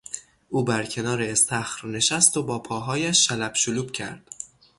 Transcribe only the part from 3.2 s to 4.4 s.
شلپ شلوپ کرد.